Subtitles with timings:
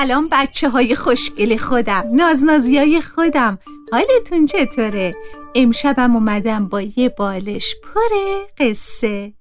[0.00, 3.58] سلام بچه های خوشگل خودم نازنازی های خودم.
[3.92, 5.14] حالتون چطوره؟
[5.54, 8.16] امشبم اومدم با یه بالش پر
[8.58, 9.32] قصه.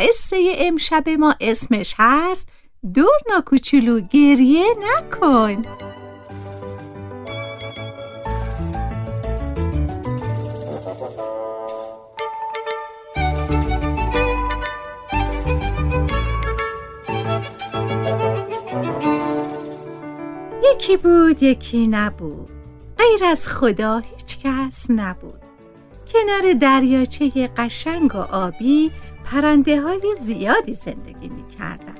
[0.00, 2.48] قصه امشب ما اسمش هست
[2.94, 5.62] دور ناکوچولو گریه نکن.
[20.76, 22.48] یکی بود یکی نبود.
[22.98, 25.40] غیر از خدا هیچ کس نبود.
[26.12, 28.90] کنار دریاچه قشنگ و آبی
[29.24, 31.94] پرنده های زیادی زندگی می کردن.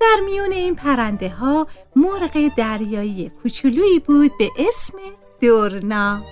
[0.00, 4.98] در میون این پرنده ها مرغ دریایی کوچولویی بود به اسم
[5.40, 6.22] دورنا.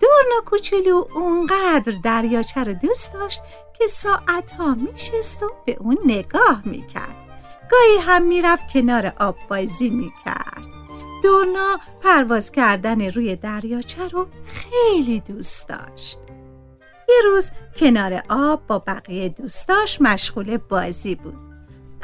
[0.00, 3.40] دورنا کوچولو اونقدر دریاچه رو دوست داشت
[3.78, 7.16] که ساعتها میشست و به اون نگاه می‌کرد.
[7.70, 10.62] گاهی هم می‌رفت کنار آب بازی می‌کرد.
[11.22, 16.18] دورنا پرواز کردن روی دریاچه رو خیلی دوست داشت.
[17.08, 21.38] یه روز کنار آب با بقیه دوستاش مشغول بازی بود.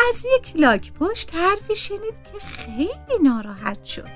[0.08, 4.08] از یک لاک پشت حرفی شنید که خیلی ناراحت شد.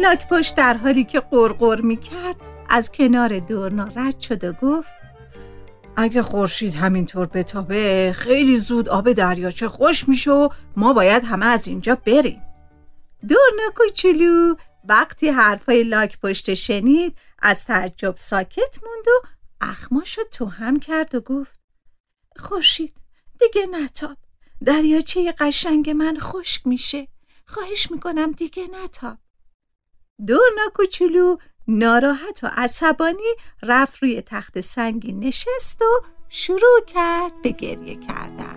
[0.00, 2.36] لاک پشت در حالی که قرقر می کرد
[2.68, 4.88] از کنار دورنا رد شد و گفت
[5.96, 11.68] اگه خورشید همینطور بتابه خیلی زود آب دریاچه خوش میشه و ما باید همه از
[11.68, 12.42] اینجا بریم.
[13.28, 14.54] دورنا کوچولو
[14.84, 19.26] وقتی حرفای لاک پشت شنید از تعجب ساکت موند و
[19.60, 21.60] اخماشو تو هم کرد و گفت
[22.36, 22.96] خورشید
[23.40, 24.16] دیگه نتاب.
[24.64, 27.08] دریاچه قشنگ من خشک میشه.
[27.46, 29.18] خواهش می‌کنم دیگه نتاب.
[30.26, 31.36] دورنا کوچولو
[31.68, 38.53] ناراحت و عصبانی رفت روی تخت سنگی نشست و شروع کرد به گریه کردن.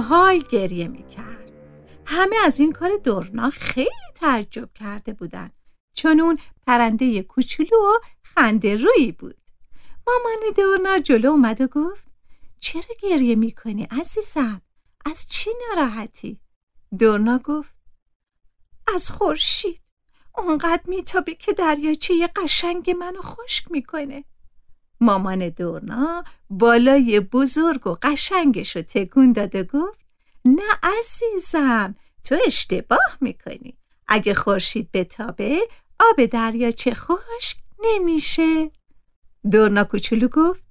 [0.00, 1.52] های های گریه می‌کرد.
[2.06, 5.50] همه از این کار دورنا خیلی تعجب کرده بودن.
[5.94, 9.36] چون اون پرنده کوچولو و خنده روی بود.
[10.06, 12.08] مامان دورنا جلو اومد و گفت
[12.60, 14.62] چرا گریه می‌کنی عزیزم؟
[15.06, 16.40] از چی ناراحتی؟
[16.98, 17.74] دورنا گفت
[18.94, 19.80] از خورشید.
[20.38, 24.24] اونقدر میتابه که دریاچه قشنگ منو خشک می‌کنه.
[25.02, 30.06] مامان دورنا بالای بزرگ و قشنگش رو تکون داد و گفت
[30.44, 33.78] نه عزیزم تو اشتباه می‌کنی.
[34.08, 35.60] اگه خورشید بتابه
[36.00, 38.70] آب دریاچه خشک نمیشه.
[39.50, 40.64] دورنا کوچولو گفت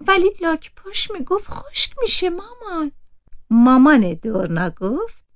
[0.00, 2.92] ولی لاک پشت می‌گفت خشک میشه مامان.
[3.50, 5.26] مامان دورنا گفت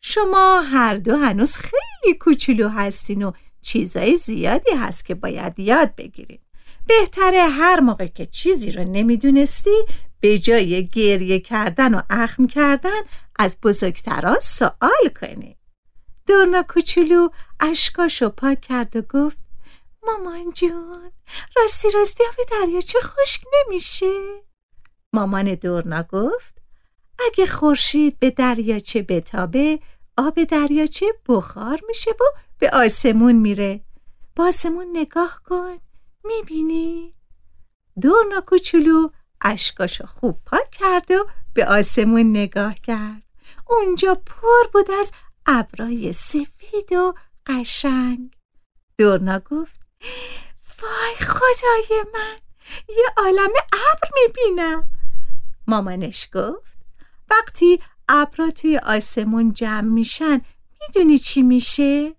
[0.00, 3.32] شما هر دو هنوز خیلی کوچولو هستین و
[3.62, 6.43] چیزای زیادی هست که باید یاد بگیرین.
[6.86, 9.84] بهتره هر موقع که چیزی رو نمی‌دونستی
[10.20, 13.00] به جای گریه کردن و اخم کردن
[13.38, 15.56] از بزرگترا سوال کنی.
[16.26, 17.28] دورنا کوچولو
[17.60, 19.36] اشکاشو پاک کرد و گفت
[20.06, 21.10] مامان جون
[21.56, 24.42] راستی راستی آب دریاچه خشک نمیشه؟
[25.12, 26.58] مامان دورنا گفت
[27.26, 29.78] اگه خورشید به دریاچه بتابه
[30.18, 32.24] آب دریاچه بخار میشه و
[32.58, 33.80] به آسمون میره.
[34.34, 35.78] به آسمون نگاه کن.
[36.24, 37.14] می‌بینی؟
[38.00, 39.08] دورنا کوچولو
[39.44, 41.24] اشکاشو خوب پاک کرد و
[41.54, 43.22] به آسمون نگاه کرد
[43.68, 45.12] اونجا پر بود از
[45.46, 47.14] ابرای سفید و
[47.46, 48.36] قشنگ
[48.98, 49.80] دورنا گفت
[50.82, 52.36] وای خدای من
[52.88, 54.88] یه عالم ابر می‌بینم
[55.66, 56.78] مامانش گفت
[57.30, 60.40] وقتی ابرا توی آسمون جمع میشن
[60.80, 62.14] می‌دونی چی میشه؟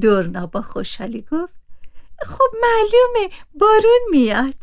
[0.00, 1.63] دورنا با خوشحالی گفت
[2.24, 4.54] خب معلومه بارون میاد.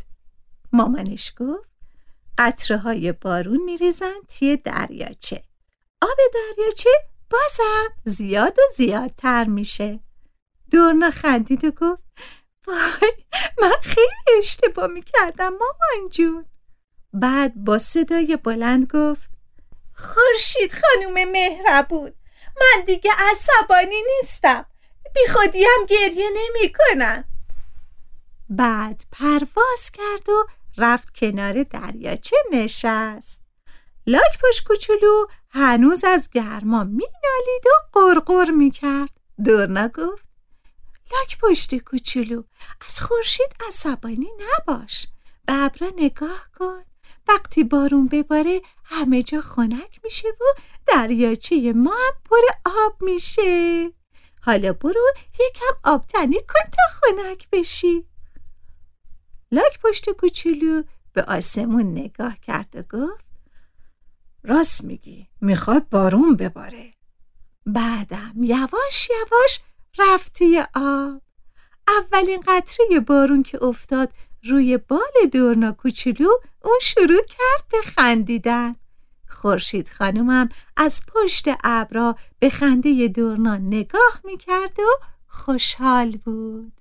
[0.72, 1.70] مامانش گفت
[2.38, 5.44] قطره های بارون میریزن توی دریاچه.
[6.02, 6.90] آب دریاچه
[7.30, 10.00] بازم زیاد و زیادتر میشه.
[10.72, 12.02] دورنا خندید و گفت
[12.68, 13.12] وای
[13.62, 16.46] من خیلی اشتباه می‌کردم مامان جون.
[17.14, 19.32] بعد با صدای بلند گفت
[19.94, 22.14] خورشید خانوم مهربون
[22.62, 24.66] من دیگه عصبانی نیستم.
[25.14, 27.31] بی خودیم گریه نمی کنم.
[28.52, 33.42] بعد پرواز کرد و رفت کنار دریاچه نشست.
[34.08, 39.10] لاک پشت کوچولو هنوز از گرما مینالید و قرقر می‌کرد.
[39.46, 40.30] دورنا گفت
[41.12, 42.44] لاک پشت کوچولو
[42.88, 45.08] از خورشید عصبانی نباش.
[45.46, 46.84] به ابرا نگاه کن.
[47.28, 50.44] وقتی بارون بباره همه جا خنک میشه و
[50.88, 53.92] دریاچه ما هم پر آب میشه.
[54.42, 55.02] حالا برو
[55.34, 58.11] یکم آبتنی کن تا خنک بشی.
[59.52, 60.84] لاک پشت کوچولو
[61.14, 63.26] به آسمون نگاه کرد و گفت
[64.44, 66.94] راست میگی می‌خواد بارون بباره.
[67.66, 69.60] بعدم یواش یواش
[70.00, 71.22] رفت توی آب.
[71.88, 74.14] اولین قطره بارون که افتاد
[74.44, 76.30] روی بال دورنا کوچولو
[76.64, 78.76] اون شروع کرد به خندیدن.
[79.28, 86.81] خورشید خانومم از پشت ابرا به خنده دورنا نگاه می‌کرد و خوشحال بود.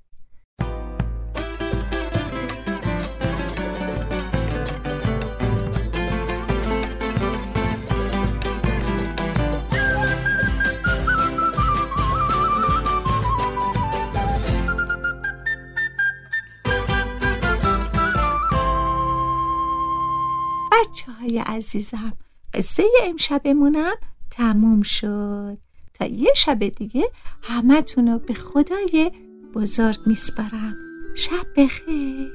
[21.30, 22.12] های عزیزم.
[22.54, 23.94] قصه امشبمونم
[24.30, 25.58] تموم شد.
[25.94, 27.04] تا یه شب دیگه
[27.42, 29.12] همه رو به خدای
[29.54, 30.74] بزرگ میسپارم.
[31.16, 32.32] شب بخیر.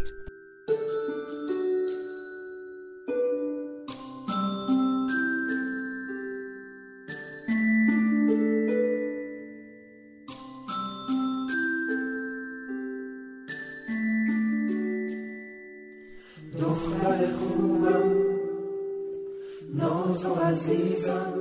[16.61, 18.04] دختر خوبم.
[19.77, 21.33] ناز و عزیزم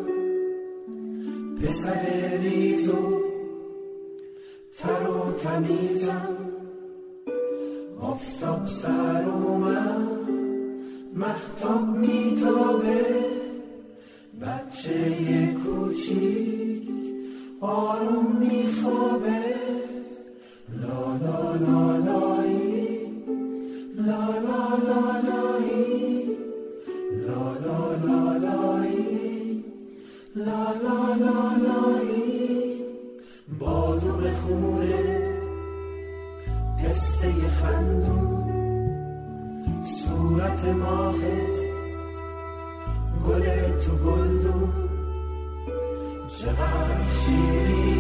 [1.62, 3.20] پسر ریز و
[4.78, 6.36] تر و تمیزم.
[8.00, 10.28] آفتاب سر اومد
[11.14, 12.63] محتاب میتابه
[30.36, 32.80] لا لا لا لایی
[33.58, 35.32] بادوم خوره
[36.78, 38.44] پسته خندون
[39.84, 41.56] صورت ماهت
[43.26, 43.44] گل
[43.80, 44.72] تو گلدون
[46.28, 47.93] چقدر شیرینی